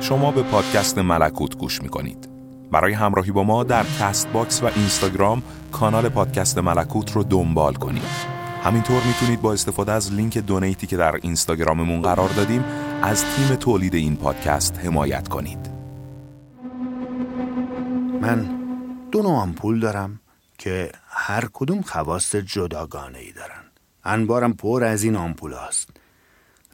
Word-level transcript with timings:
شما 0.00 0.30
به 0.30 0.42
پادکست 0.42 0.98
ملکوت 0.98 1.56
گوش 1.56 1.82
می‌کنید. 1.82 2.28
برای 2.72 2.92
همراهی 2.92 3.30
با 3.30 3.42
ما 3.42 3.64
در 3.64 3.84
کست 4.00 4.28
باکس 4.28 4.62
و 4.62 4.66
اینستاگرام 4.76 5.42
کانال 5.72 6.08
پادکست 6.08 6.58
ملکوت 6.58 7.12
رو 7.12 7.24
دنبال 7.24 7.74
کنید. 7.74 8.30
همینطور 8.64 9.02
می‌تونید 9.06 9.42
با 9.42 9.52
استفاده 9.52 9.92
از 9.92 10.12
لینک 10.12 10.38
donate 10.38 10.79
ی 10.79 10.86
که 10.86 10.96
در 10.96 11.16
اینستاگراممون 11.22 12.02
قرار 12.02 12.28
دادیم 12.28 12.64
از 13.02 13.24
تیم 13.24 13.56
تولید 13.56 13.94
این 13.94 14.16
پادکست 14.16 14.78
حمایت 14.78 15.28
کنید. 15.28 15.70
من 18.20 18.48
دو 19.12 19.22
نوع 19.22 19.32
آمپول 19.32 19.80
دارم 19.80 20.20
که 20.58 20.92
هر 21.08 21.48
کدوم 21.52 21.80
خواص 21.82 22.36
جداگانه 22.36 23.18
ای 23.18 23.32
دارن. 23.32 23.62
انبارم 24.04 24.52
پر 24.52 24.84
از 24.84 25.02
این 25.02 25.16
آمپول 25.16 25.52
هست 25.52 25.99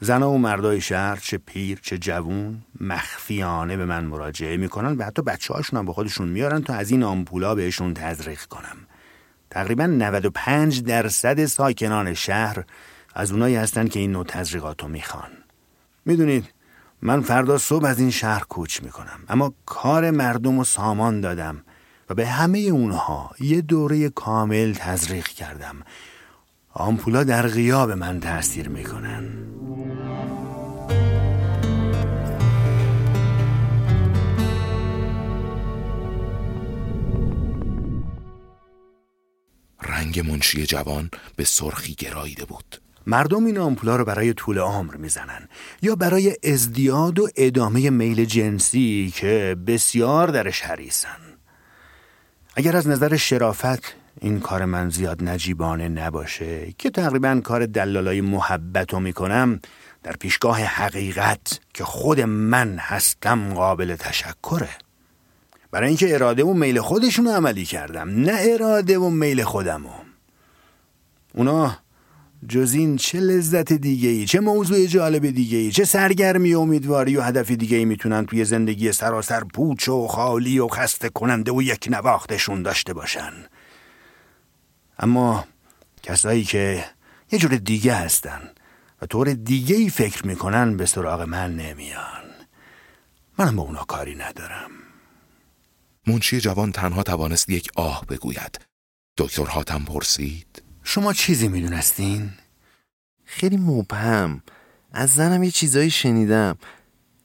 زنها 0.00 0.30
و 0.30 0.38
مردای 0.38 0.80
شهر 0.80 1.16
چه 1.16 1.38
پیر 1.38 1.78
چه 1.82 1.98
جوون 1.98 2.62
مخفیانه 2.80 3.76
به 3.76 3.84
من 3.84 4.04
مراجعه 4.04 4.56
می‌کنن 4.56 4.96
و 4.96 5.04
حتی 5.04 5.22
بچه 5.22 5.54
هاشون 5.54 5.78
هم 5.78 5.86
به 5.86 5.92
خودشون 5.92 6.28
میارن 6.28 6.62
تا 6.62 6.74
از 6.74 6.90
این 6.90 7.02
آمپولا 7.02 7.54
بهشون 7.54 7.94
تزریق 7.94 8.42
کنم. 8.42 8.76
تقریبا 9.50 9.86
95 9.86 10.82
درصد 10.82 11.44
ساکنان 11.44 12.14
شهر 12.14 12.64
از 13.14 13.32
اونایی 13.32 13.56
هستن 13.56 13.88
که 13.88 14.00
این 14.00 14.12
نوع 14.12 14.24
تزریقات 14.24 14.82
رو 14.82 14.88
می‌خوان. 14.88 15.30
می‌دونید 16.04 16.44
من 17.02 17.20
فردا 17.20 17.58
صبح 17.58 17.86
از 17.86 17.98
این 17.98 18.10
شهر 18.10 18.44
کوچ 18.44 18.82
می‌کنم 18.82 19.20
اما 19.28 19.54
کار 19.66 20.10
مردم 20.10 20.58
و 20.58 20.64
سامان 20.64 21.20
دادم 21.20 21.62
و 22.10 22.14
به 22.14 22.26
همه 22.26 22.58
اونها 22.58 23.30
یه 23.40 23.60
دوره 23.60 24.08
کامل 24.08 24.72
تزریق 24.72 25.26
کردم. 25.26 25.76
آمپولا 26.78 27.24
در 27.24 27.46
غیاب 27.46 27.90
من 27.90 28.20
تاثیر 28.20 28.68
می‌کنن. 28.68 29.24
رنگ 39.82 40.30
منشی 40.30 40.66
جوان 40.66 41.10
به 41.36 41.44
سرخی 41.44 41.94
گراییده 41.94 42.44
بود. 42.44 42.80
مردم 43.06 43.44
این 43.44 43.58
آمپولا 43.58 43.96
رو 43.96 44.04
برای 44.04 44.34
طول 44.34 44.58
عمر 44.58 44.96
می‌زنن 44.96 45.48
یا 45.82 45.96
برای 45.96 46.36
ازدیاد 46.44 47.18
و 47.18 47.28
ادامه 47.36 47.90
میل 47.90 48.24
جنسی 48.24 49.12
که 49.16 49.56
بسیار 49.66 50.28
درش 50.28 50.60
حریصن. 50.60 51.18
اگر 52.56 52.76
از 52.76 52.88
نظر 52.88 53.16
شرافت 53.16 54.05
این 54.20 54.40
کار 54.40 54.64
من 54.64 54.90
زیاد 54.90 55.24
نجیبانه 55.24 55.88
نباشه 55.88 56.72
که 56.78 56.90
تقریبا 56.90 57.40
کار 57.44 57.66
دلالای 57.66 58.20
محبت 58.20 58.92
رو 58.92 59.00
می‌کنم 59.00 59.60
در 60.02 60.12
پیشگاه 60.12 60.60
حقیقت 60.60 61.60
که 61.74 61.84
خود 61.84 62.20
من 62.20 62.78
هستم 62.78 63.54
قابل 63.54 63.96
تشکره. 63.96 64.68
برای 65.70 65.88
اینکه 65.88 66.14
اراده 66.14 66.44
و 66.44 66.52
میل 66.52 66.80
خودشونو 66.80 67.30
عملی 67.30 67.64
کردم 67.64 68.08
نه 68.08 68.36
اراده 68.38 68.98
و 68.98 69.10
میل 69.10 69.42
خودمو. 69.42 69.90
اونا 71.34 71.76
جز 72.48 72.72
این 72.72 72.96
چه 72.96 73.20
لذت 73.20 73.72
دیگه 73.72 74.08
ای 74.08 74.26
چه 74.26 74.40
موضوع 74.40 74.86
جالب 74.86 75.30
دیگه 75.30 75.58
ای 75.58 75.70
چه 75.70 75.84
سرگرمی 75.84 76.54
و 76.54 76.60
امیدواری 76.60 77.16
و 77.16 77.22
هدف 77.22 77.50
دیگه 77.50 77.76
ای 77.76 77.84
می‌تونن 77.84 78.26
توی 78.26 78.44
زندگی 78.44 78.92
سراسر 78.92 79.44
پوچ 79.44 79.88
و 79.88 80.06
خالی 80.06 80.58
و 80.58 80.68
خسته 80.68 81.08
کننده 81.08 81.52
و 81.52 81.62
یک 81.62 81.88
نواختشون 81.90 82.62
داشته 82.62 82.94
باشن. 82.94 83.32
اما 84.98 85.44
کسایی 86.02 86.44
که 86.44 86.84
یه 87.32 87.38
جور 87.38 87.56
دیگه 87.56 87.94
هستن 87.94 88.50
و 89.02 89.06
طور 89.06 89.32
دیگه 89.32 89.76
ای 89.76 89.90
فکر 89.90 90.26
می‌کنن 90.26 90.76
به 90.76 90.86
سراغ 90.86 91.22
من 91.22 91.56
نمیان. 91.56 92.24
منم 93.38 93.56
با 93.56 93.62
اونا 93.62 93.84
کاری 93.84 94.14
ندارم. 94.14 94.70
منشی 96.06 96.40
جوان 96.40 96.72
تنها 96.72 97.02
توانست 97.02 97.50
یک 97.50 97.70
آه 97.76 98.06
بگوید. 98.06 98.60
دکتر 99.16 99.44
حاتم 99.44 99.84
پرسید. 99.84 100.62
شما 100.82 101.12
چیزی 101.12 101.48
می‌دونستین؟ 101.48 102.30
خیلی 103.24 103.56
مبهم. 103.56 104.42
از 104.92 105.14
زنم 105.14 105.42
یه 105.42 105.50
چیزایی 105.50 105.90
شنیدم. 105.90 106.58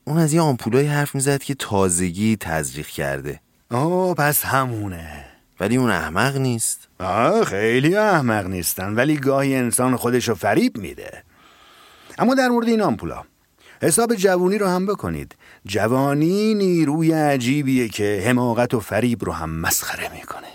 اون 0.05 0.17
از 0.17 0.33
یه 0.33 0.41
آمپولای 0.41 0.87
حرف 0.87 1.15
می‌زد 1.15 1.43
که 1.43 1.55
تازگی 1.55 2.35
تزریق 2.35 2.87
کرده. 2.87 3.41
آه 3.69 4.15
پس 4.15 4.45
همونه. 4.45 5.30
ولی 5.61 5.75
اون 5.75 5.89
احمق 5.89 6.37
نیست. 6.37 6.87
آه 6.99 7.45
خیلی 7.45 7.95
احمق 7.95 8.45
نیستن 8.47 8.95
ولی 8.95 9.17
گاهی 9.17 9.55
انسان 9.55 9.95
خودشو 9.95 10.35
فریب 10.35 10.77
میده. 10.77 11.23
اما 12.17 12.35
در 12.35 12.49
مورد 12.49 12.67
این 12.67 12.81
آمپولا 12.81 13.23
حساب 13.81 14.15
جوانی 14.15 14.57
رو 14.57 14.67
هم 14.67 14.85
بکنید. 14.85 15.35
جوانی 15.65 16.53
نیروی 16.53 17.11
عجیبیه 17.11 17.89
که 17.89 18.23
حماقت 18.25 18.73
و 18.73 18.79
فریب 18.79 19.25
رو 19.25 19.31
هم 19.31 19.49
مسخره 19.49 20.13
می‌کنه. 20.13 20.47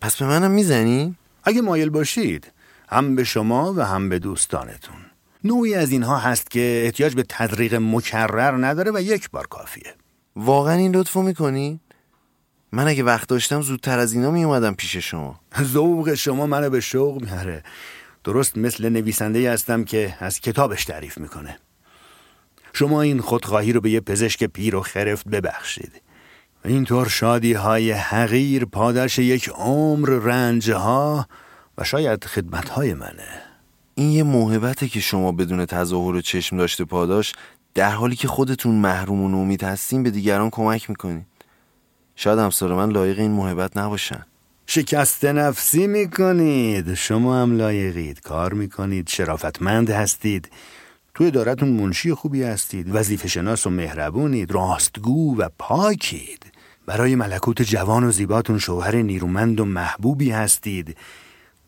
پس 0.00 0.16
به 0.16 0.26
منم 0.26 0.50
می‌زنی؟ 0.50 1.14
اگه 1.44 1.60
مایل 1.60 1.90
باشید 1.90 2.52
هم 2.88 3.16
به 3.16 3.24
شما 3.24 3.74
و 3.76 3.80
هم 3.80 4.08
به 4.08 4.18
دوستانتون. 4.18 4.96
نوعی 5.44 5.74
از 5.74 5.92
اینها 5.92 6.18
هست 6.18 6.50
که 6.50 6.82
احتیاج 6.84 7.14
به 7.14 7.24
تدریق 7.28 7.74
مکرر 7.74 8.66
نداره 8.66 8.90
و 8.94 9.00
یک 9.00 9.30
بار 9.30 9.46
کافیه. 9.46 9.94
واقعا 10.36 10.74
این 10.74 10.96
لطفو 10.96 11.22
می‌کنی؟ 11.22 11.80
من 12.72 12.88
اگه 12.88 13.02
وقت 13.02 13.28
داشتم 13.28 13.62
زودتر 13.62 13.98
از 13.98 14.12
اینا 14.12 14.30
می 14.30 14.44
اومدم 14.44 14.74
پیش 14.74 14.96
شما. 14.96 15.40
ذوق 15.62 16.14
شما 16.14 16.46
منو 16.46 16.70
به 16.70 16.80
شوق 16.80 17.22
میاره 17.22 17.62
درست 18.24 18.58
مثل 18.58 18.88
نویسنده 18.88 19.52
هستم 19.52 19.84
که 19.84 20.16
از 20.20 20.40
کتابش 20.40 20.84
تعریف 20.84 21.18
می‌کنه. 21.18 21.58
شما 22.72 23.02
این 23.02 23.20
خودخواهی 23.20 23.72
رو 23.72 23.80
به 23.80 23.90
یه 23.90 24.00
پزشک 24.00 24.44
پیر 24.44 24.76
و 24.76 24.80
خرفت 24.80 25.28
ببخشید. 25.28 26.02
اینطور 26.64 27.08
شادی 27.08 27.52
های 27.52 27.90
حقیر 27.92 28.64
پاداش 28.64 29.18
یک 29.18 29.48
عمر 29.48 30.08
رنج 30.08 30.70
ها 30.70 31.26
و 31.78 31.84
شاید 31.84 32.24
خدمت 32.24 32.68
های 32.68 32.94
منه. 32.94 33.42
این 33.94 34.10
یه 34.10 34.22
موهبته 34.22 34.88
که 34.88 35.00
شما 35.00 35.32
بدون 35.32 35.66
تظاهر 35.66 36.14
و 36.14 36.20
چشم 36.20 36.56
داشته 36.56 36.84
پاداش 36.84 37.32
در 37.74 37.90
حالی 37.90 38.16
که 38.16 38.28
خودتون 38.28 38.74
محروم 38.74 39.22
و 39.22 39.28
نومید 39.28 39.64
هستین 39.64 40.02
به 40.02 40.10
دیگران 40.10 40.50
کمک 40.50 40.90
می‌کنید 40.90 41.26
شاید 42.20 42.38
همسال 42.38 42.72
من 42.72 42.90
لایق 42.90 43.18
این 43.18 43.30
موهبت 43.30 43.76
نباشن. 43.76 44.26
شکست 44.66 45.24
نفسی 45.24 45.86
می‌کنید. 45.86 46.94
شما 46.94 47.42
هم 47.42 47.56
لایقید. 47.56 48.20
کار 48.20 48.52
می‌کنید. 48.52 49.08
شرافتمند 49.08 49.90
هستید. 49.90 50.50
توی 51.14 51.30
دارتون 51.30 51.68
منشی 51.68 52.14
خوبی 52.14 52.42
هستید. 52.42 52.94
وظیفه 52.94 53.28
شناس 53.28 53.66
و 53.66 53.70
مهربونید. 53.70 54.50
راستگو 54.50 55.36
و 55.36 55.48
پاکید. 55.58 56.46
برای 56.86 57.14
ملکوت 57.14 57.62
جوان 57.62 58.04
و 58.04 58.10
زیباتون 58.10 58.58
شوهر 58.58 58.96
نیرومند 58.96 59.60
و 59.60 59.64
محبوبی 59.64 60.30
هستید. 60.30 60.96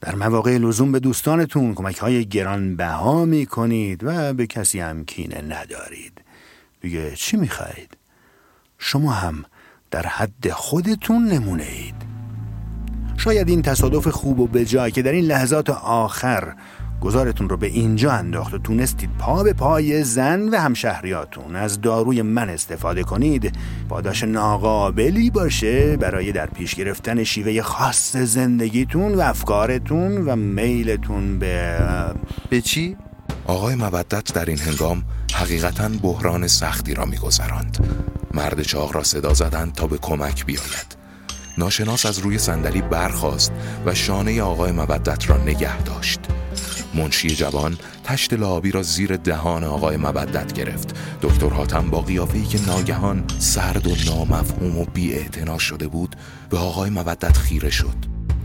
در 0.00 0.14
مواقع 0.14 0.58
لزوم 0.58 0.92
به 0.92 1.00
دوستانتون 1.00 1.74
کمک 1.74 1.96
های 1.96 2.26
گرانبها 2.26 3.24
می 3.24 3.46
کنید 3.46 4.04
و 4.04 4.32
به 4.32 4.46
کسی 4.46 4.80
هم 4.80 5.04
کینه 5.04 5.42
ندارید. 5.42 6.20
دیگه 6.80 7.12
چی 7.16 7.36
می‌خواهید؟ 7.36 7.96
شما 8.78 9.12
هم 9.12 9.44
در 9.90 10.06
حد 10.06 10.50
خودتون 10.50 11.28
نمونه 11.28 11.62
اید 11.62 11.94
شاید 13.16 13.48
این 13.48 13.62
تصادف 13.62 14.08
خوب 14.08 14.40
و 14.40 14.46
بجای 14.46 14.90
که 14.90 15.02
در 15.02 15.12
این 15.12 15.24
لحظات 15.24 15.70
آخر 15.70 16.54
گذارتون 17.00 17.48
رو 17.48 17.56
به 17.56 17.66
اینجا 17.66 18.12
انداخت 18.12 18.54
و 18.54 18.58
تونستید 18.58 19.10
پا 19.18 19.42
به 19.42 19.52
پای 19.52 20.04
زن 20.04 20.48
و 20.48 20.56
همشهریاتون 20.56 21.56
از 21.56 21.80
داروی 21.80 22.22
من 22.22 22.48
استفاده 22.48 23.02
کنید 23.02 23.52
پاداش 23.88 24.24
ناقابلی 24.24 25.30
باشه 25.30 25.96
برای 25.96 26.32
در 26.32 26.46
پیش 26.46 26.74
گرفتن 26.74 27.24
شیوه 27.24 27.62
خاص 27.62 28.16
زندگیتون 28.16 29.14
و 29.14 29.20
افکارتون 29.20 30.16
و 30.26 30.36
میلتون 30.36 31.38
به 31.38 31.78
به 32.50 32.60
چی؟ 32.60 32.96
آقای 33.46 33.74
مودت 33.74 34.34
در 34.34 34.44
این 34.44 34.58
هنگام 34.58 35.04
حقیقتا 35.34 35.90
بحران 36.02 36.46
سختی 36.46 36.94
را 36.94 37.04
میگذراند 37.04 37.78
مرد 38.34 38.62
چاق 38.62 38.96
را 38.96 39.04
صدا 39.04 39.34
زدند 39.34 39.72
تا 39.72 39.86
به 39.86 39.98
کمک 39.98 40.46
بیاید. 40.46 40.96
ناشناس 41.58 42.06
از 42.06 42.18
روی 42.18 42.38
صندلی 42.38 42.82
برخاست 42.82 43.52
و 43.86 43.94
شانه 43.94 44.42
آقای 44.42 44.72
مودت 44.72 45.30
را 45.30 45.36
نگه 45.36 45.82
داشت. 45.82 46.20
منشی 46.94 47.30
جوان 47.30 47.78
تشت 48.04 48.32
لابی 48.32 48.70
را 48.70 48.82
زیر 48.82 49.16
دهان 49.16 49.64
آقای 49.64 49.96
مبدت 49.96 50.52
گرفت. 50.52 50.96
دکتر 51.22 51.48
حاتم 51.48 51.90
با 51.90 52.00
قیافه‌ای 52.00 52.44
که 52.44 52.66
ناگهان 52.66 53.24
سرد 53.38 53.86
و 53.86 53.96
نامفهوم 54.06 54.78
و 54.78 54.84
بی 54.84 55.28
شده 55.58 55.88
بود 55.88 56.16
به 56.50 56.58
آقای 56.58 56.90
مبدت 56.90 57.36
خیره 57.36 57.70
شد. 57.70 57.96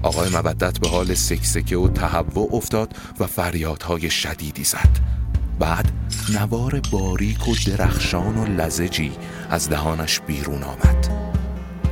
آقای 0.01 0.29
مبدت 0.29 0.79
به 0.79 0.89
حال 0.89 1.13
سکسکه 1.13 1.77
و 1.77 1.87
تهوع 1.87 2.49
افتاد 2.53 2.95
و 3.19 3.27
فریادهای 3.27 4.09
شدیدی 4.09 4.63
زد. 4.63 5.14
بعد 5.59 5.91
نوار 6.33 6.81
باریک 6.91 7.47
و 7.47 7.55
درخشان 7.67 8.37
و 8.37 8.45
لزجی 8.45 9.11
از 9.49 9.69
دهانش 9.69 10.19
بیرون 10.19 10.63
آمد. 10.63 11.07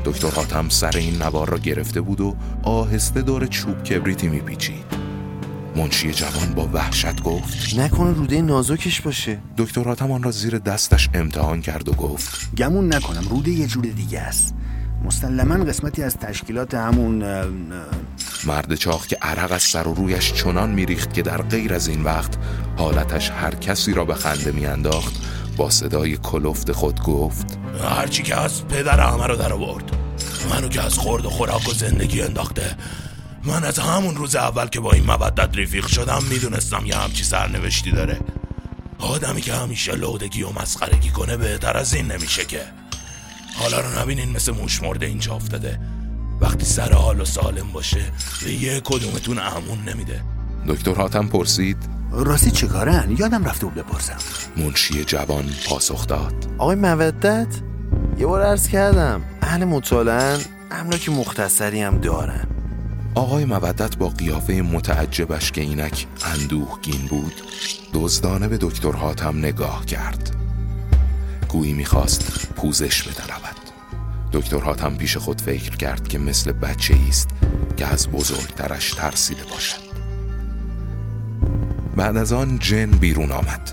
دکتر 0.06 0.30
حاتم 0.30 0.70
سر 0.70 0.98
این 0.98 1.22
نوار 1.22 1.50
را 1.50 1.58
گرفته 1.58 2.02
بود 2.02 2.22
و 2.22 2.36
آهسته 2.64 3.22
دور 3.22 3.46
چوب 3.46 3.84
کبریتی 3.84 4.28
میپیچید. 4.28 4.86
منشی 5.76 6.12
جوان 6.12 6.54
با 6.56 6.70
وحشت 6.74 7.24
گفت 7.24 7.80
نکنه 7.80 8.12
روده 8.12 8.42
نازکش 8.42 9.02
باشه. 9.02 9.40
دکتر 9.58 9.84
حاتم 9.84 10.12
آن 10.12 10.24
را 10.24 10.32
زیر 10.32 10.58
دستش 10.58 11.10
امتحان 11.14 11.62
کرد 11.62 11.90
و 11.90 11.92
گفت 11.92 12.56
گمون 12.56 12.94
نکنم 12.94 13.28
روده 13.30 13.52
یه 13.52 13.68
جور 13.68 13.86
دیگه 13.86 14.20
است. 14.20 14.56
مسلما 15.04 15.66
قسمتی 15.66 16.04
از 16.04 16.18
تشکیلات 16.18 16.74
همون 16.74 17.24
مرد 18.46 18.76
چاق 18.76 19.08
که 19.08 19.18
عرق 19.22 19.52
از 19.52 19.62
سر 19.62 19.88
و 19.88 19.94
رویش 19.94 20.34
چنان 20.34 20.72
میریخت 20.72 21.14
که 21.14 21.22
در 21.22 21.42
غیر 21.42 21.74
از 21.74 21.88
این 21.88 22.04
وقت 22.04 22.38
حالتش 22.78 23.30
هر 23.30 23.56
کسی 23.56 23.94
را 23.94 24.06
به 24.06 24.16
خنده 24.16 24.52
میانداخت. 24.52 25.14
با 25.58 25.70
صدای 25.70 26.18
کلفت 26.18 26.72
خود 26.72 27.00
گفت 27.00 27.58
هرچی 27.84 28.24
که 28.24 28.36
از 28.36 28.68
پدر 28.68 29.00
همه 29.00 29.28
رو 29.28 29.36
در 29.36 29.54
آورد. 29.54 29.84
منو 30.50 30.68
که 30.68 30.82
از 30.82 30.98
خورد 30.98 31.26
و 31.26 31.30
خوراک 31.30 31.70
و 31.70 31.74
زندگی 31.74 32.22
انداخته. 32.22 32.76
من 33.44 33.64
از 33.64 33.80
همون 33.80 34.16
روز 34.16 34.36
اول 34.36 34.68
که 34.68 34.80
با 34.80 34.92
این 34.92 35.04
مودت 35.06 35.58
رفیق 35.58 35.88
شدم 35.88 36.24
می‌دونستم 36.30 36.86
یه 36.86 36.96
همچی 36.98 37.24
سرنوشتی 37.24 37.92
داره. 37.92 38.20
آدمی 39.00 39.42
که 39.42 39.54
همیشه 39.54 39.96
لودگی 39.96 40.44
و 40.44 40.50
مسخرگی 40.62 41.10
کنه 41.10 41.38
بهتر 41.38 41.78
از 41.78 41.94
این 41.94 42.12
نمیشه 42.12 42.46
که. 42.46 42.83
حالا 43.54 43.80
رو 43.80 44.00
نبینین 44.00 44.32
مثل 44.32 44.52
موش 44.52 44.84
مرده 44.84 45.06
اینجا 45.06 45.36
افتاده. 45.36 45.80
وقتی 46.42 46.66
سر 46.66 46.94
حال 46.94 47.22
و 47.22 47.26
سالم 47.26 47.72
باشه 47.74 48.12
به 48.44 48.54
یه 48.54 48.80
کدومتون 48.80 49.40
امون 49.40 49.90
نمیده. 49.90 50.22
دکتر 50.68 50.94
حاتم 50.94 51.28
پرسید. 51.28 51.78
راستی 52.12 52.52
چه 52.52 52.68
کارن؟ 52.68 53.16
یادم 53.20 53.46
رفته 53.46 53.66
بود 53.66 53.76
بپرسم. 53.76 54.18
منشی 54.58 55.04
جوان 55.04 55.46
پاسخ 55.68 56.08
داد. 56.08 56.34
آقای 56.58 56.76
مودت 56.76 57.48
یه 58.20 58.26
بار 58.26 58.42
عرض 58.42 58.68
کردم 58.68 59.22
اهل 59.42 59.64
مطالعن 59.64 60.40
املاک 60.72 61.10
مختصری 61.10 61.82
هم 61.82 61.98
دارن. 61.98 62.48
آقای 63.16 63.46
مودت 63.46 63.98
با 63.98 64.10
قیافه 64.10 64.54
متعجبش 64.54 65.52
که 65.52 65.62
اینک 65.62 66.08
اندوهگین 66.26 67.08
بود 67.10 67.34
دزدانه 67.94 68.48
به 68.48 68.58
دکتر 68.58 68.92
حاتم 68.92 69.38
نگاه 69.38 69.86
کرد. 69.86 70.36
گویی 71.54 71.74
می‌خواست 71.74 72.50
پوزش 72.56 73.08
بطلبد 73.08 73.56
دکتر 74.32 74.60
حاتم 74.60 74.96
پیش 74.96 75.18
خود 75.18 75.42
فکر 75.42 75.76
کرد 75.76 76.08
که 76.08 76.20
مثل 76.20 76.52
بچه 76.52 76.96
است 77.10 77.30
که 77.78 77.86
از 77.86 78.10
بزرگترش 78.10 78.92
ترسیده 78.92 79.44
باشد. 79.44 79.84
بعد 81.96 82.18
از 82.18 82.34
آن 82.34 82.60
جن 82.60 82.92
بیرون 82.92 83.32
آمد. 83.32 83.72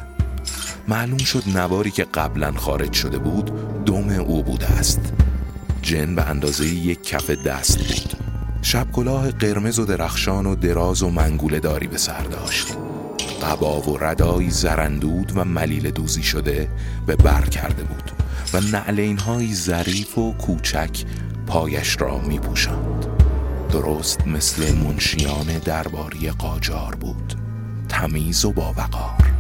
معلوم 0.88 1.18
شد 1.18 1.42
نواری 1.46 1.90
که 1.90 2.04
قبلا 2.04 2.52
خارج 2.52 2.92
شده 2.92 3.18
بود 3.18 3.84
دم 3.84 4.08
او 4.08 4.42
بوده 4.42 4.66
است. 4.66 5.00
جن 5.82 6.14
به 6.14 6.22
اندازه 6.22 6.66
یک 6.66 7.02
کف 7.02 7.30
دست 7.30 7.78
بود. 7.78 8.14
شب 8.62 8.92
کلاه 8.92 9.30
قرمز 9.30 9.78
و 9.78 9.84
درخشان 9.84 10.46
و 10.46 10.54
دراز 10.54 11.02
و 11.02 11.10
منگوله 11.10 11.60
داری 11.60 11.86
به 11.86 11.98
سر 11.98 12.22
داشت. 12.22 12.66
قبا 13.42 13.80
و 13.80 13.98
ردایی 13.98 14.50
زرندود 14.50 15.32
و 15.36 15.44
ملیل 15.44 15.90
دوزی 15.90 16.22
شده 16.22 16.68
به 17.06 17.16
بر 17.16 17.44
کرده 17.44 17.82
بود 17.82 18.10
و 18.54 18.60
نعلین 18.60 19.18
های 19.18 19.54
ظریف 19.54 20.18
و 20.18 20.32
کوچک 20.32 21.04
پایش 21.46 21.96
را 22.00 22.18
می 22.18 22.38
پوشند. 22.38 23.06
درست 23.72 24.26
مثل 24.26 24.74
منشیان 24.74 25.58
درباری 25.64 26.30
قاجار 26.30 26.94
بود 26.94 27.34
تمیز 27.88 28.44
و 28.44 28.52
با 28.52 28.74
وقار 28.76 29.32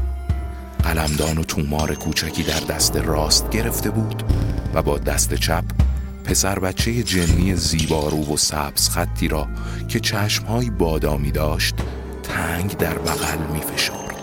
قلمدان 0.82 1.38
و 1.38 1.44
تومار 1.44 1.94
کوچکی 1.94 2.42
در 2.42 2.60
دست 2.60 2.96
راست 2.96 3.50
گرفته 3.50 3.90
بود 3.90 4.22
و 4.74 4.82
با 4.82 4.98
دست 4.98 5.34
چپ 5.34 5.64
پسر 6.24 6.58
بچه 6.58 7.02
جنی 7.02 7.56
زیبارو 7.56 8.34
و 8.34 8.36
سبز 8.36 8.88
خطی 8.88 9.28
را 9.28 9.48
که 9.88 10.00
چشمهای 10.00 10.70
بادامی 10.70 11.30
داشت 11.30 11.74
تنگ 12.40 12.76
در 12.76 12.98
بغل 12.98 13.38
می 13.52 13.60
فشارد 13.60 14.16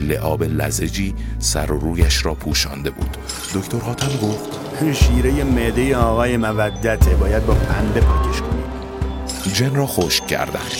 لعاب 0.00 0.42
لزجی 0.42 1.14
سر 1.38 1.72
و 1.72 1.78
رویش 1.78 2.26
را 2.26 2.34
پوشانده 2.34 2.90
بود. 2.90 3.16
دکتر 3.54 3.78
حاتم 3.78 4.10
گفت 4.22 4.58
شیره 4.92 5.44
معده 5.44 5.96
آقای 5.96 6.36
مودته 6.36 7.10
باید 7.10 7.46
با 7.46 7.54
پنده 7.54 8.00
پاکش 8.00 8.40
کنید 8.40 9.54
جن 9.54 9.74
را 9.74 9.86
خشک 9.86 10.26
کردند. 10.26 10.72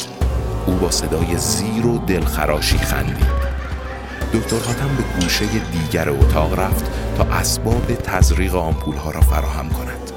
او 0.67 0.75
با 0.75 0.91
صدای 0.91 1.37
زیر 1.37 1.87
و 1.87 1.99
دلخراشی 1.99 2.79
خندید. 2.79 3.43
دکتر 4.33 4.59
حاتم 4.59 4.97
به 4.97 5.21
گوشه 5.21 5.45
دیگر 5.73 6.11
اتاق 6.11 6.59
رفت 6.59 6.91
تا 7.17 7.25
اسباب 7.25 7.95
تزریق 7.95 8.55
آمپول 8.55 8.97
ها 8.97 9.11
را 9.11 9.21
فراهم 9.21 9.69
کند. 9.69 10.13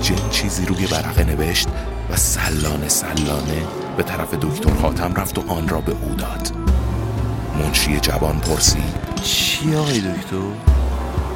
جن 0.00 0.28
چیزی 0.30 0.66
روی 0.66 0.86
ورقه 0.86 1.24
نوشت 1.24 1.68
و 2.10 2.16
سلانه 2.16 2.88
سلانه 2.88 3.62
به 3.98 4.04
طرف 4.04 4.34
دکتر 4.34 4.70
حاتم 4.70 5.14
رفت 5.14 5.38
و 5.38 5.52
آن 5.52 5.68
را 5.68 5.80
به 5.80 5.92
او 5.92 6.14
داد 6.14 6.52
منشی 7.58 8.00
جوان 8.00 8.38
پرسید 8.38 8.94
چی 9.22 9.76
آقای 9.76 10.00
دکتر؟ 10.00 10.36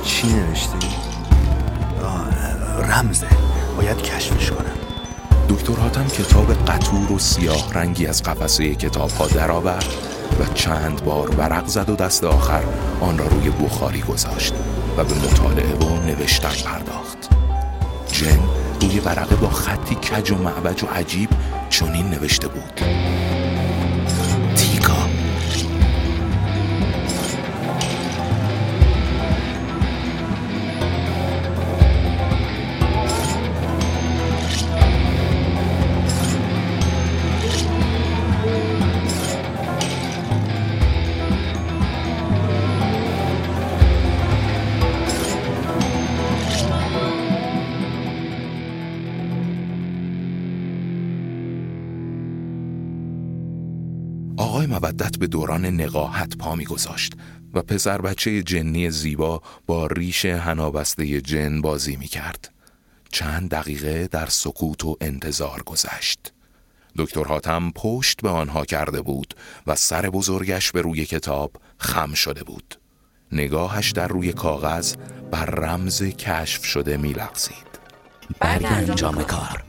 چی 0.02 0.26
نوشته؟ 0.26 0.76
رمزه 2.88 3.26
باید 3.76 4.02
کشفش 4.02 4.50
کنم 4.50 4.76
دکتر 5.48 5.72
حاتم 5.72 6.06
کتاب 6.06 6.52
قطور 6.52 7.12
و 7.12 7.18
سیاه 7.18 7.72
رنگی 7.74 8.06
از 8.06 8.22
قفسه 8.22 8.74
کتاب 8.74 9.10
ها 9.10 9.26
درآورد 9.26 9.94
و 10.40 10.54
چند 10.54 11.04
بار 11.04 11.36
ورق 11.36 11.66
زد 11.66 11.90
و 11.90 11.96
دست 11.96 12.24
آخر 12.24 12.62
آن 13.00 13.18
را 13.18 13.26
روی 13.26 13.50
بخاری 13.50 14.00
گذاشت 14.00 14.54
و 14.96 15.04
به 15.04 15.14
مطالعه 15.14 15.74
و 15.74 16.06
نوشتن 16.06 16.70
پرداخت 16.70 17.28
جن 18.12 18.61
روی 18.82 19.00
ورقه 19.00 19.36
با 19.36 19.48
خطی 19.48 19.94
کج 19.94 20.30
و 20.30 20.34
معوج 20.34 20.84
و 20.84 20.86
عجیب 20.86 21.30
چنین 21.68 22.10
نوشته 22.10 22.48
بود. 22.48 22.80
مودت 54.82 55.18
به 55.18 55.26
دوران 55.26 55.66
نقاهت 55.66 56.36
پا 56.36 56.54
میگذاشت 56.54 57.12
و 57.54 57.62
پسر 57.62 58.00
بچه 58.00 58.42
جنی 58.42 58.90
زیبا 58.90 59.42
با 59.66 59.86
ریش 59.86 60.24
هنابسته 60.24 61.20
جن 61.20 61.60
بازی 61.60 61.96
می 61.96 62.06
کرد. 62.06 62.52
چند 63.12 63.50
دقیقه 63.50 64.06
در 64.06 64.26
سکوت 64.26 64.84
و 64.84 64.96
انتظار 65.00 65.62
گذشت. 65.62 66.32
دکتر 66.98 67.24
حاتم 67.24 67.70
پشت 67.70 68.22
به 68.22 68.28
آنها 68.28 68.64
کرده 68.64 69.02
بود 69.02 69.34
و 69.66 69.74
سر 69.74 70.10
بزرگش 70.10 70.72
به 70.72 70.80
روی 70.80 71.04
کتاب 71.04 71.52
خم 71.78 72.14
شده 72.14 72.44
بود. 72.44 72.78
نگاهش 73.32 73.90
در 73.90 74.08
روی 74.08 74.32
کاغذ 74.32 74.94
بر 75.30 75.44
رمز 75.44 76.02
کشف 76.02 76.64
شده 76.64 76.96
می 76.96 77.12
لغزید. 77.12 77.72
برگ 78.40 78.64
انجام 78.64 79.22
کار 79.22 79.64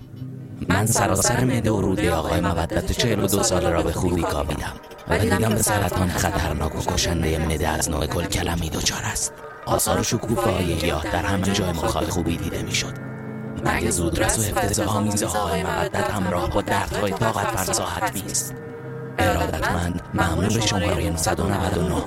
من 0.70 0.86
سراسر 0.86 1.44
مده 1.44 1.72
و 1.72 1.82
روده 1.82 2.12
آقای 2.12 2.42
مودت 2.42 2.92
چهل 2.92 3.24
و 3.24 3.28
دو 3.28 3.44
ساله 3.44 3.70
را 3.70 3.84
به 3.84 3.92
خوبی 3.92 4.22
کابیدم 4.22 4.74
و 5.08 5.18
دیدم 5.18 5.50
به 5.50 5.62
سرطان 5.62 6.10
خطرناک 6.10 6.76
و 6.76 6.94
کشنده 6.94 7.38
مده 7.38 7.68
از 7.68 7.90
نوع 7.90 8.08
گل 8.08 8.26
کلمی 8.26 8.70
دچار 8.70 9.02
است. 9.04 9.34
آثار 9.66 10.00
و 10.00 10.04
شکوفه 10.04 10.50
های 10.50 10.76
گیاه 10.76 11.04
در 11.04 11.26
همه 11.26 11.52
جای 11.52 11.72
مخال 11.72 12.06
خوبی 12.06 12.38
دیده 12.38 12.64
می‌شد. 12.64 12.94
مرگ 13.66 13.90
زودرس 13.90 14.40
و 14.40 14.42
حفظ 14.42 14.80
آمیز 14.80 15.24
آقای 15.24 15.64
مودت 15.64 16.12
همراه 16.12 16.50
با 16.50 16.62
دردهای 16.62 17.12
طاقت 17.12 17.48
فرسا 17.48 17.86
حتمی 17.86 18.32
است. 18.32 18.56
ارادتمند 19.20 20.02
معمول 20.14 20.60
شماره 20.60 21.10
999 21.10 22.04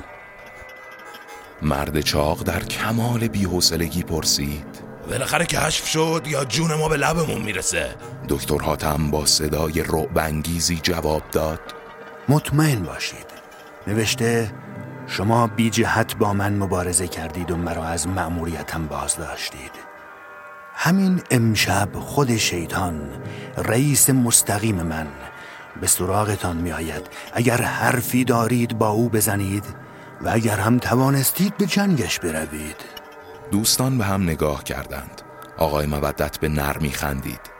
مرد 1.62 2.00
چاق 2.00 2.42
در 2.42 2.62
کمال 2.64 3.28
بیحوصلگی 3.28 4.02
پرسید. 4.02 4.66
بالاخره 5.08 5.46
کشف 5.46 5.86
شد 5.86 6.22
یا 6.26 6.44
جون 6.44 6.74
ما 6.74 6.88
به 6.88 6.96
لبمون 6.96 7.42
می‌رسه؟ 7.42 7.94
دکتر 8.28 8.58
حاتم 8.58 9.10
با 9.10 9.26
صدای 9.26 9.82
رعبانگیزی 9.82 10.80
جواب 10.82 11.22
داد. 11.32 11.60
مطمئن 12.28 12.82
باشید. 12.82 13.26
نوشته 13.86 14.52
شما 15.06 15.46
بی 15.46 15.70
جهت 15.70 16.16
با 16.16 16.32
من 16.32 16.56
مبارزه 16.56 17.08
کردید 17.08 17.50
و 17.50 17.56
مرا 17.56 17.84
از 17.84 18.08
مأموریتم 18.08 18.86
باز 18.86 19.16
داشتید 19.16 19.70
همین 20.74 21.22
امشب 21.30 21.88
خود 21.94 22.36
شیطان 22.36 23.10
رئیس 23.56 24.10
مستقیم 24.10 24.82
من 24.82 25.06
به 25.80 25.86
سراغتان 25.86 26.56
می 26.56 26.72
آید 26.72 27.06
اگر 27.32 27.62
حرفی 27.62 28.24
دارید 28.24 28.78
با 28.78 28.88
او 28.88 29.08
بزنید 29.08 29.64
و 30.22 30.28
اگر 30.32 30.56
هم 30.56 30.78
توانستید 30.78 31.56
به 31.56 31.66
جنگش 31.66 32.18
بروید. 32.18 32.76
دوستان 33.50 33.98
به 33.98 34.04
هم 34.04 34.22
نگاه 34.22 34.64
کردند. 34.64 35.22
آقای 35.58 35.86
مودت 35.86 36.38
به 36.38 36.48
نرمی 36.48 36.90
خندید. 36.90 37.55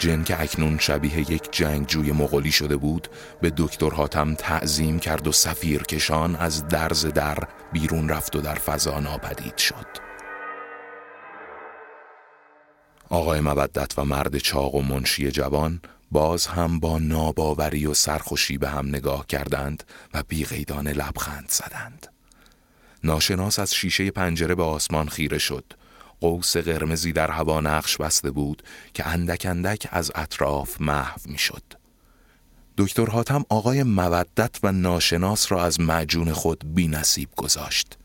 جن 0.00 0.24
که 0.24 0.40
اکنون 0.40 0.78
شبیه 0.78 1.18
یک 1.18 1.52
جنگجوی 1.52 2.12
مغولی 2.12 2.52
شده 2.52 2.76
بود 2.76 3.08
به 3.40 3.52
دکتر 3.56 3.90
حاتم 3.90 4.34
تعظیم 4.34 4.98
کرد 4.98 5.26
و 5.26 5.32
سفیر 5.32 5.82
کشان 5.82 6.36
از 6.36 6.68
درز 6.68 7.06
در 7.06 7.38
بیرون 7.72 8.08
رفت 8.08 8.36
و 8.36 8.40
در 8.40 8.54
فضا 8.54 9.00
ناپدید 9.00 9.56
شد. 9.56 9.86
آقای 13.08 13.40
مودت 13.40 13.98
و 13.98 14.04
مرد 14.04 14.38
چاق 14.38 14.74
و 14.74 14.82
منشی 14.82 15.30
جوان 15.30 15.80
باز 16.10 16.46
هم 16.46 16.80
با 16.80 16.98
ناباوری 16.98 17.86
و 17.86 17.94
سرخوشی 17.94 18.58
به 18.58 18.68
هم 18.68 18.88
نگاه 18.88 19.26
کردند 19.26 19.84
و 20.14 20.22
بیغیدان 20.28 20.88
لبخند 20.88 21.48
زدند. 21.48 22.06
ناشناس 23.04 23.58
از 23.58 23.74
شیشه 23.74 24.10
پنجره 24.10 24.54
به 24.54 24.62
آسمان 24.62 25.08
خیره 25.08 25.38
شد. 25.38 25.64
قوس 26.20 26.56
قرمزی 26.56 27.12
در 27.12 27.30
هوا 27.30 27.60
نقش 27.60 27.96
بسته 27.96 28.30
بود 28.30 28.62
که 28.94 29.06
اندک 29.06 29.46
اندک 29.50 29.88
از 29.90 30.12
اطراف 30.14 30.80
محو 30.80 31.20
می 31.24 31.38
شد. 31.38 31.62
دکتر 32.78 33.06
حاتم 33.06 33.44
آقای 33.48 33.82
مودت 33.82 34.56
و 34.62 34.72
ناشناس 34.72 35.52
را 35.52 35.64
از 35.64 35.80
معجون 35.80 36.32
خود 36.32 36.74
بی 36.74 36.88
نصیب 36.88 37.28
گذاشت 37.36 37.98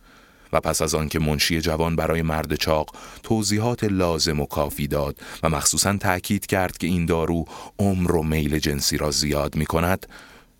و 0.53 0.59
پس 0.59 0.81
از 0.81 0.95
آنکه 0.95 1.19
منشی 1.19 1.61
جوان 1.61 1.95
برای 1.95 2.21
مرد 2.21 2.55
چاق 2.55 2.95
توضیحات 3.23 3.83
لازم 3.83 4.39
و 4.39 4.45
کافی 4.45 4.87
داد 4.87 5.19
و 5.43 5.49
مخصوصا 5.49 5.97
تأکید 5.97 6.45
کرد 6.45 6.77
که 6.77 6.87
این 6.87 7.05
دارو 7.05 7.45
عمر 7.79 8.11
و 8.11 8.23
میل 8.23 8.59
جنسی 8.59 8.97
را 8.97 9.11
زیاد 9.11 9.55
می 9.55 9.65
کند 9.65 10.07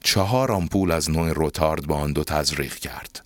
چهار 0.04 0.52
آمپول 0.52 0.92
از 0.92 1.10
نوع 1.10 1.32
روتارد 1.32 1.88
با 1.88 1.96
آن 1.96 2.14
دو 2.14 2.24
تزریق 2.24 2.76
کرد 2.76 3.26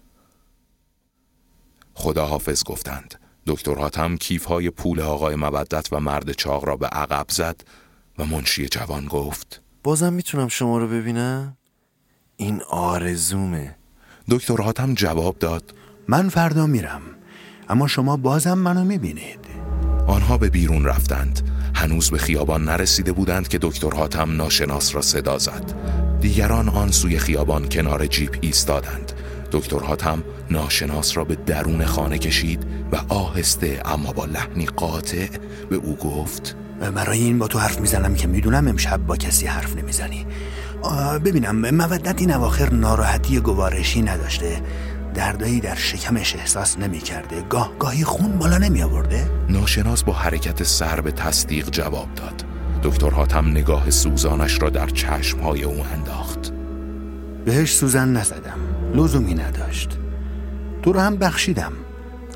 خداحافظ 1.94 2.64
گفتند 2.64 3.20
دکتر 3.50 3.76
حاتم 3.76 4.18
کیف 4.18 4.46
های 4.46 4.70
پول 4.70 5.02
آقای 5.02 5.36
مودت 5.36 5.94
و 5.94 6.00
مرد 6.00 6.32
چاق 6.32 6.66
را 6.66 6.78
به 6.78 6.88
عقب 6.88 7.26
زد 7.30 7.62
و 8.18 8.26
منشی 8.26 8.68
جوان 8.68 9.06
گفت 9.06 9.62
بازم 9.84 10.14
می‌تونم 10.14 10.48
شما 10.48 10.78
رو 10.78 10.88
ببینم؟ 10.88 11.58
این 12.38 12.62
آرزومه. 12.70 13.76
دکتر 14.30 14.62
حاتم 14.62 14.94
جواب 14.94 15.40
داد 15.40 15.74
من 16.08 16.30
فردا 16.30 16.66
میرم 16.66 17.02
اما 17.70 17.88
شما 17.88 18.18
بازم 18.18 18.58
منو 18.58 18.84
می‌بینید. 18.84 19.40
آنها 20.08 20.38
به 20.38 20.50
بیرون 20.50 20.86
رفتند. 20.86 21.50
هنوز 21.76 22.12
به 22.12 22.18
خیابان 22.18 22.64
نرسیده 22.64 23.12
بودند 23.12 23.48
که 23.48 23.60
دکتر 23.62 23.96
حاتم 23.96 24.36
ناشناس 24.36 24.96
را 24.96 25.02
صدا 25.02 25.38
زد. 25.38 25.74
دیگران 26.22 26.70
آن 26.70 26.92
سوی 26.92 27.20
خیابان 27.20 27.70
کنار 27.70 28.08
جیپ 28.08 28.38
ایستادند. 28.42 29.12
دکتر 29.52 29.80
حاتم 29.80 30.24
ناشناس 30.52 31.18
را 31.18 31.24
به 31.24 31.36
درون 31.36 31.86
خانه 31.86 32.18
کشید 32.18 32.66
و 32.92 33.14
آهسته 33.14 33.82
اما 33.86 34.12
با 34.12 34.26
لحنی 34.26 34.66
قاطع 34.66 35.28
به 35.70 35.76
او 35.76 35.96
گفت 35.96 36.56
برای 36.96 37.20
این 37.20 37.40
با 37.40 37.48
تو 37.48 37.60
حرف 37.60 37.80
می‌زنم 37.80 38.16
که 38.16 38.28
می‌دونم 38.28 38.68
امشب 38.68 38.98
با 38.98 39.18
کسی 39.18 39.48
حرف 39.48 39.78
نمی‌زنی. 39.78 40.26
ببینم 41.26 41.76
مودت 41.76 42.22
این 42.22 42.34
اواخر 42.34 42.70
ناراحتی 42.70 43.40
گوارشی 43.40 44.02
نداشته. 44.02 44.62
دردایی 45.14 45.60
در 45.60 45.76
شکمش 45.76 46.36
احساس 46.36 46.78
نمی‌کرده. 46.78 47.42
گاه 47.42 47.72
گاهی 47.80 48.04
خون 48.04 48.38
بالا 48.38 48.58
نمی 48.58 48.84
آورده 48.84 49.30
ناشناس 49.50 50.04
با 50.04 50.14
حرکت 50.14 50.64
سر 50.64 51.02
به 51.02 51.12
تصدیق 51.12 51.70
جواب 51.70 52.08
داد. 52.16 52.44
دکتر 52.84 53.10
حاتم 53.10 53.48
نگاه 53.48 53.90
سوزانش 53.90 54.62
را 54.62 54.70
در 54.70 54.88
چشمهای 54.88 55.64
او 55.64 55.86
انداخت. 55.94 56.52
بهش 57.46 57.74
سوزن 57.74 58.10
نزدم. 58.10 58.60
لزومی 58.94 59.34
نداشت. 59.34 59.98
تو 60.84 60.94
رو 60.94 61.00
هم 61.00 61.18
بخشیدم 61.18 61.72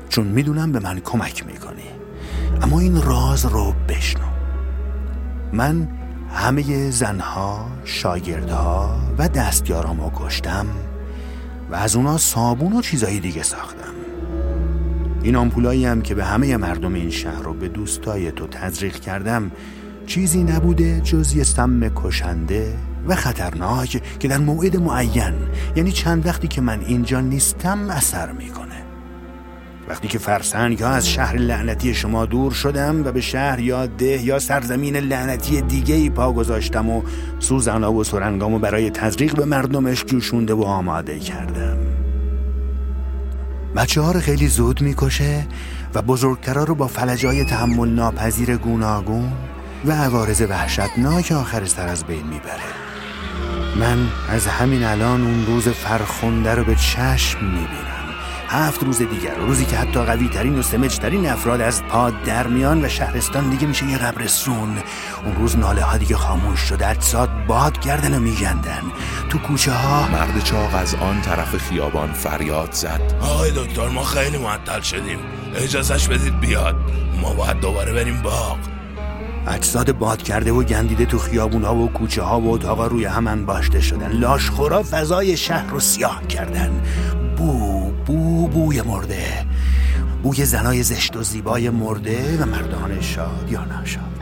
چون 0.08 0.26
می‌دونم 0.26 0.72
به 0.72 0.80
من 0.80 1.00
کمک 1.00 1.46
می‌کنی. 1.46 1.88
اما 2.62 2.80
این 2.80 3.02
راز 3.02 3.46
رو 3.46 3.74
بشنو. 3.88 4.26
من 5.52 5.88
همه 6.30 6.90
زنها، 6.90 7.66
شاگردها 7.84 8.96
و 9.18 9.28
دستیارامو 9.28 10.10
کشتم 10.14 10.66
و 11.70 11.74
از 11.74 11.96
اونا 11.96 12.18
صابون 12.18 12.72
و 12.72 12.80
چیزایی 12.82 13.20
دیگه 13.20 13.42
ساختم. 13.42 13.94
این 15.22 15.36
آمپولایی 15.36 15.86
هم 15.86 16.02
که 16.02 16.14
به 16.14 16.24
همه 16.24 16.56
مردم 16.56 16.94
این 16.94 17.10
شهر 17.10 17.42
رو 17.42 17.54
به 17.54 17.68
دوستای 17.68 18.32
تو 18.32 18.46
تزریق 18.46 18.96
کردم 18.96 19.50
چیزی 20.06 20.44
نبوده 20.44 21.00
جز 21.00 21.36
یه 21.36 21.44
سم 21.44 21.88
کشنده 21.94 22.76
و 23.06 23.14
خطرناک 23.14 24.02
که 24.18 24.28
در 24.28 24.38
موعد 24.38 24.76
معین 24.76 25.34
یعنی 25.76 25.92
چند 25.92 26.26
وقتی 26.26 26.48
که 26.48 26.60
من 26.60 26.80
اینجا 26.80 27.20
نیستم 27.20 27.90
اثر 27.90 28.32
می‌کنه. 28.32 28.84
وقتی 29.88 30.08
که 30.08 30.18
فرسنگ 30.18 30.82
ها 30.82 30.88
از 30.88 31.08
شهر 31.08 31.36
لعنتی 31.36 31.94
شما 31.94 32.26
دور 32.26 32.52
شدم 32.52 33.06
و 33.06 33.12
به 33.12 33.20
شهر 33.20 33.60
یا 33.60 33.86
ده 33.86 34.24
یا 34.24 34.38
سرزمین 34.38 34.96
لعنتی 34.96 35.60
دیگه 35.60 35.94
ای 35.94 36.10
پا 36.10 36.32
گذاشتم 36.32 36.90
و 36.90 37.02
سوزنا 37.38 37.92
و 37.92 38.04
سرنگامو 38.04 38.58
برای 38.58 38.90
تزریق 38.90 39.36
به 39.36 39.44
مردمش 39.44 40.04
جوشونده 40.04 40.54
و 40.54 40.62
آماده 40.62 41.18
کردم. 41.18 41.76
بچه 43.76 44.00
ها 44.00 44.12
رو 44.12 44.20
خیلی 44.20 44.48
زود 44.48 44.82
می‌کشه 44.82 45.46
و 45.94 46.02
بزرگترا 46.02 46.64
رو 46.64 46.74
با 46.74 46.86
فلجای 46.86 47.44
تحمل 47.44 47.88
ناپذیر 47.88 48.56
گوناگون 48.56 49.32
و 49.84 49.92
عوارض 49.92 50.40
وحشتناک 50.40 51.32
آخر 51.32 51.64
سر 51.64 51.88
از 51.88 52.04
بین 52.04 52.26
می‌بره. 52.26 52.83
من 53.76 54.08
از 54.28 54.46
همین 54.46 54.84
الان 54.84 55.22
اون 55.22 55.46
روز 55.46 55.68
فرخنده 55.68 56.54
رو 56.54 56.64
به 56.64 56.74
چشم 56.74 57.44
می‌بینم. 57.44 58.04
هفت 58.48 58.82
روز 58.82 58.98
دیگر 58.98 59.34
روزی 59.34 59.64
که 59.64 59.76
حتی 59.76 60.00
قوی 60.00 60.28
ترین 60.28 60.58
و 60.58 60.62
سمجترین 60.62 61.30
افراد 61.30 61.60
از 61.60 61.82
پا 61.82 62.10
در 62.10 62.46
میان 62.46 62.84
و 62.84 62.88
شهرستان 62.88 63.50
دیگه 63.50 63.66
میشه 63.66 63.86
یه 63.86 63.98
قبرستون. 63.98 64.78
اون 65.24 65.36
روز 65.36 65.58
ناله 65.58 65.82
ها 65.82 65.96
دیگه 65.96 66.16
خاموش 66.16 66.60
شده 66.60 66.88
اجساد 66.88 67.46
باد 67.46 67.80
کردن 67.80 68.14
و 68.14 68.20
میگندن. 68.20 68.82
تو 69.28 69.38
کوچه 69.38 69.72
ها 69.72 70.08
مرد 70.08 70.44
چاق 70.44 70.74
از 70.74 70.94
آن 70.94 71.20
طرف 71.20 71.56
خیابان 71.56 72.12
فریاد 72.12 72.72
زد. 72.72 73.00
آقای 73.20 73.50
دکتر 73.50 73.88
ما 73.88 74.04
خیلی 74.04 74.38
معطل 74.38 74.80
شدیم. 74.80 75.18
اجازش 75.54 76.08
بدید 76.08 76.40
بیاد. 76.40 76.76
ما 77.20 77.34
باید 77.34 77.60
دوباره 77.60 77.92
بریم 77.92 78.22
باغ. 78.22 78.73
اجساد 79.46 79.98
باد 79.98 80.22
کرده 80.22 80.52
و 80.52 80.62
گندیده 80.62 81.06
تو 81.06 81.18
خیابون 81.18 81.64
ها 81.64 81.76
و 81.76 81.92
کوچه 81.92 82.22
ها 82.22 82.40
و 82.40 82.54
اتاقا 82.54 82.86
روی 82.86 83.04
هم 83.04 83.26
انباشته 83.26 83.80
شدن. 83.80 84.12
لاشخورا 84.12 84.82
فضای 84.82 85.36
شهر 85.36 85.70
رو 85.70 85.80
سیاه 85.80 86.26
کردن. 86.26 86.82
بو 87.36 87.90
بو 88.06 88.48
بوی 88.48 88.82
مرده. 88.82 89.46
بوی 90.22 90.44
زنای 90.44 90.82
زشت 90.82 91.16
و 91.16 91.22
زیبای 91.22 91.70
مرده 91.70 92.42
و 92.42 92.46
مردان 92.46 93.00
شاد 93.00 93.48
یا 93.50 93.64
نشاد 93.64 94.14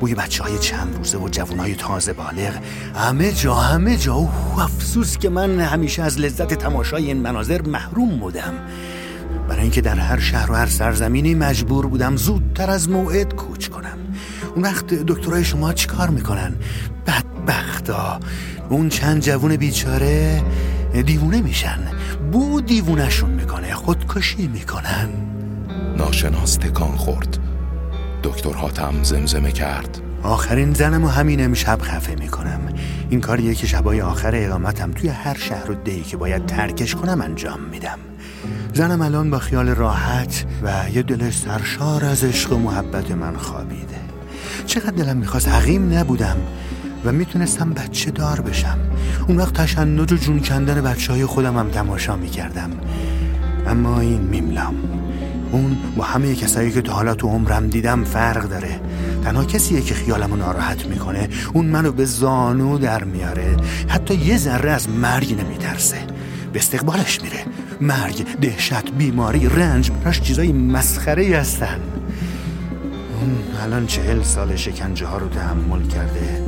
بوی 0.00 0.14
بچه 0.14 0.42
های 0.42 0.58
چند 0.58 0.96
روزه 0.96 1.18
و 1.18 1.28
جوانای 1.28 1.74
تازه 1.74 2.12
بالغ. 2.12 2.54
همه 2.94 3.32
جا 3.32 3.54
همه 3.54 3.96
جا. 3.96 4.14
اوه 4.14 4.64
افسوس 4.64 5.18
که 5.18 5.28
من 5.28 5.60
همیشه 5.60 6.02
از 6.02 6.18
لذت 6.18 6.54
تماشای 6.54 7.06
این 7.06 7.16
مناظر 7.16 7.62
محروم 7.62 8.18
بودم. 8.18 8.52
برای 9.48 9.62
اینکه 9.62 9.80
در 9.80 9.94
هر 9.94 10.18
شهر 10.18 10.52
و 10.52 10.54
هر 10.54 10.66
سرزمینی 10.66 11.34
مجبور 11.34 11.86
بودم 11.86 12.16
زودتر 12.16 12.70
از 12.70 12.88
موعد 12.88 13.34
کوچ 13.34 13.68
کنم. 13.68 13.99
اون 14.54 14.64
وقت 14.64 14.86
دکترای 14.86 15.44
شما 15.44 15.72
چیکار 15.72 16.10
می‌کنن؟ 16.10 16.54
بدبختا. 17.06 18.20
اون 18.68 18.88
چند 18.88 19.22
جوون 19.22 19.56
بیچاره 19.56 20.42
دیوونه 21.06 21.40
میشن. 21.40 21.78
بو 22.32 22.60
دیوونشون 22.60 23.30
می‌کنه 23.30 23.74
خودکشی 23.74 24.46
می‌کنن. 24.46 25.08
ناشناس 25.96 26.56
تکان 26.56 26.96
خورد. 26.96 27.38
دکتر 28.22 28.52
حاتم 28.52 28.94
زمزمه 29.02 29.52
کرد. 29.52 30.00
آخرین 30.22 30.74
زنم 30.74 31.04
و 31.04 31.08
همین 31.08 31.44
امشب 31.44 31.78
خفه 31.82 32.14
می‌کنم. 32.14 32.60
این 33.10 33.20
کاریه 33.20 33.54
که 33.54 33.66
شبای 33.66 34.00
آخر 34.00 34.32
اقامتم. 34.34 34.92
توی 34.92 35.08
هر 35.08 35.36
شهر 35.38 35.70
و 35.70 35.74
دهی 35.74 36.02
که 36.02 36.16
باید 36.16 36.46
ترکش 36.46 36.94
کنم 36.94 37.20
انجام 37.20 37.60
میدم. 37.70 37.98
زنم 38.74 39.00
الان 39.00 39.30
با 39.30 39.38
خیال 39.38 39.68
راحت 39.68 40.44
و 40.62 40.90
یه 40.94 41.02
دل 41.02 41.30
سرشار 41.30 42.04
از 42.04 42.24
عشق 42.24 42.52
و 42.52 42.58
محبت 42.58 43.10
من 43.10 43.36
خوابیده. 43.36 43.89
چقدر 44.70 44.90
دلم 44.90 45.16
می‌خواست 45.16 45.48
عقیم 45.48 45.92
نبودم 45.92 46.36
و 47.04 47.12
می‌تونستم 47.12 47.70
بچه 47.70 48.10
دار 48.10 48.40
بشم. 48.40 48.78
اون 49.28 49.36
وقت 49.36 49.54
تشنج 49.54 50.12
و 50.12 50.16
جون 50.16 50.40
کندن 50.40 50.80
بچه 50.80 51.12
های 51.12 51.26
خودم 51.26 51.58
هم 51.58 51.68
تماشا 51.68 52.16
می‌کردم. 52.16 52.70
اما 53.66 54.00
این 54.00 54.20
میملام 54.20 54.74
اون 55.52 55.76
با 55.96 56.04
همه 56.04 56.34
کسایی 56.34 56.70
که 56.70 56.82
تا 56.82 56.92
حالا 56.92 57.14
تو 57.14 57.28
عمرم 57.28 57.66
دیدم 57.66 58.04
فرق 58.04 58.48
داره. 58.48 58.80
تنها 59.24 59.44
کسیه 59.44 59.80
که 59.80 59.94
خیالمو 59.94 60.36
ناراحت 60.36 60.86
می‌کنه. 60.86 61.28
اون 61.52 61.66
منو 61.66 61.92
به 61.92 62.04
زانو 62.04 62.78
در 62.78 63.04
میاره. 63.04 63.56
حتی 63.88 64.14
یه 64.14 64.36
ذره 64.36 64.70
از 64.70 64.88
مرگ 64.88 65.40
نمیترسه. 65.44 65.98
به 66.52 66.58
استقبالش 66.58 67.22
میره. 67.22 67.44
مرگ 67.80 68.24
دهشت 68.40 68.92
بیماری 68.98 69.48
رنج 69.48 69.90
براش 69.90 70.20
چیزای 70.20 70.52
مسخره 70.52 71.36
هستن. 71.36 71.78
اون 73.20 73.44
الان 73.62 73.86
چهل 73.86 74.22
سال 74.22 74.56
شکنجه 74.56 75.06
ها 75.06 75.18
رو 75.18 75.28
تحمل 75.28 75.88
کرده 75.88 76.42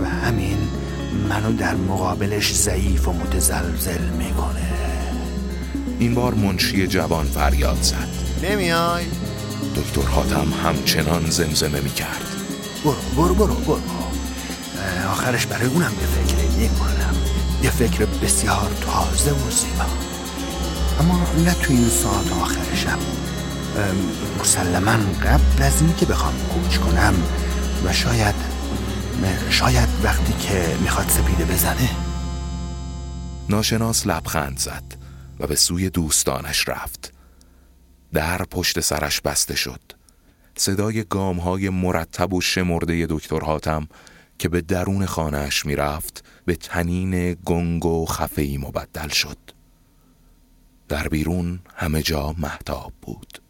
و 0.00 0.04
همین 0.04 0.58
منو 1.28 1.52
در 1.52 1.74
مقابلش 1.74 2.54
ضعیف 2.54 3.08
و 3.08 3.12
متزلزل 3.12 4.08
می‌کنه. 4.08 4.72
این 5.98 6.14
بار 6.14 6.34
منشی 6.34 6.86
جوان 6.86 7.26
فریاد 7.26 7.82
زد. 7.82 8.08
نمیای؟ 8.50 9.04
دکتر 9.76 10.08
حاتم 10.08 10.52
همچنان 10.64 11.30
زمزمه 11.30 11.80
می‌کرد. 11.80 12.24
برو 12.84 12.94
برو 13.16 13.34
برو 13.34 13.54
برو. 13.54 13.80
آخرش 15.10 15.46
برای 15.46 15.66
اونم 15.66 15.92
یه 16.00 16.06
فکر 16.06 16.50
می‌کنم. 16.58 17.14
یه 17.62 17.70
فکر 17.70 18.04
بسیار 18.04 18.70
تازه 18.80 19.30
و 19.30 19.50
زیبا. 19.50 19.84
اما 21.00 21.20
نه 21.44 21.54
تو 21.54 21.72
این 21.72 21.88
ساعت 21.88 22.32
آخر 22.42 22.74
شب 22.74 22.98
مسلما 24.40 24.96
قبل 25.22 25.62
از 25.62 25.82
اینکه 25.82 26.06
بخوام 26.06 26.34
کوچ 26.34 26.76
کنم 26.76 27.14
و 27.84 27.92
شاید 27.92 28.34
شاید 29.50 29.88
وقتی 30.02 30.32
که 30.32 30.76
می‌خواد 30.80 31.08
سپیده 31.08 31.44
بزنه. 31.44 31.90
ناشناس 33.48 34.06
لبخند 34.06 34.58
زد 34.58 34.84
و 35.40 35.46
به 35.46 35.56
سوی 35.56 35.90
دوستانش 35.90 36.68
رفت. 36.68 37.12
در 38.12 38.38
پشت 38.38 38.80
سرش 38.80 39.20
بسته 39.20 39.56
شد. 39.56 39.80
صدای 40.56 41.04
گام 41.04 41.40
های 41.40 41.68
مرتب 41.68 42.32
و 42.32 42.40
شمرده 42.40 43.06
دکتر 43.10 43.40
هاتم 43.40 43.88
که 44.38 44.48
به 44.48 44.60
درون 44.60 45.06
خانهش 45.06 45.66
می‌رفت 45.66 46.24
به 46.44 46.56
تنین 46.56 47.36
گنگ 47.44 47.86
و 47.86 48.06
خفهی 48.06 48.58
مبدل 48.58 49.08
شد. 49.08 49.38
در 50.88 51.08
بیرون 51.08 51.60
همه 51.74 52.02
جا 52.02 52.34
محتاب 52.38 52.92
بود. 53.02 53.47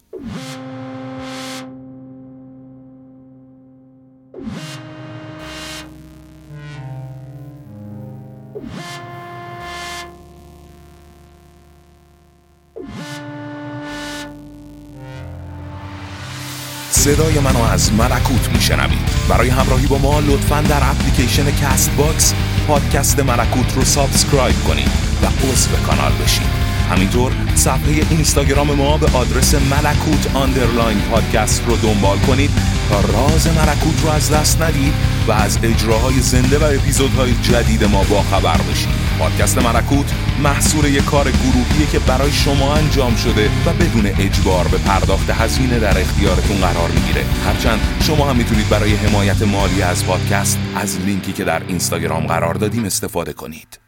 صدای 17.09 17.39
منو 17.39 17.63
از 17.63 17.93
ملکوت 17.93 18.49
میشنوید. 18.49 18.99
برای 19.29 19.49
همراهی 19.49 19.87
با 19.87 19.99
ما 19.99 20.21
لطفا 20.21 20.61
در 20.61 20.91
اپلیکیشن 20.91 21.51
کست 21.51 21.91
باکس 21.97 22.35
پادکست 22.67 23.21
ملکوت 23.21 23.75
رو 23.75 23.85
subscribe 23.85 24.57
کنید 24.69 24.89
و 25.23 25.27
عضو 25.27 25.71
کانال 25.87 26.13
بشید. 26.13 26.47
همینطور 26.91 27.33
صفحه 27.55 28.07
اینستاگرام 28.11 28.73
ما 28.73 28.97
به 28.97 29.07
آدرس 29.07 29.55
ملکوت 29.55 30.37
underline 30.37 31.01
پادکست 31.01 31.63
رو 31.67 31.77
دنبال 31.77 32.19
کنید 32.19 32.51
تا 32.91 33.01
راز 33.01 33.47
ملکوت 33.47 34.03
رو 34.03 34.11
از 34.11 34.31
دست 34.31 34.63
ندید 34.63 34.95
و 35.29 35.33
از 35.33 35.59
اجراهای 35.63 36.21
زنده 36.21 36.59
و 36.59 36.65
اپیزودهای 36.65 37.35
جدید 37.43 37.85
ما 37.85 38.03
با 38.03 38.23
خبر 38.23 38.57
بشید. 38.57 38.98
پادکست 39.19 39.59
ملکوت 39.59 40.15
محصول 40.43 40.85
یک 40.85 41.05
کار 41.05 41.31
گروهیه 41.31 41.87
که 41.93 41.99
برای 41.99 42.33
شما 42.33 42.75
انجام 42.75 43.17
شده 43.17 43.51
و 43.67 43.73
بدون 43.73 44.07
اجبار 44.07 44.69
به 44.69 44.79
پرداخت 44.79 45.31
هزینه 45.31 45.79
در 45.79 46.01
اختیارتون 46.01 46.57
قرار 46.57 46.91
می‌گیره. 46.91 47.25
هرچند 47.47 47.81
شما 48.01 48.31
هم 48.31 48.37
می‌تونید 48.37 48.69
برای 48.69 48.95
حمایت 48.95 49.43
مالی 49.43 49.83
از 49.83 50.07
پادکست 50.07 50.59
از 50.77 51.01
لینکی 51.01 51.33
که 51.33 51.45
در 51.45 51.63
اینستاگرام 51.69 52.27
قرار 52.27 52.55
دادیم 52.55 52.85
استفاده 52.85 53.33
کنید. 53.33 53.88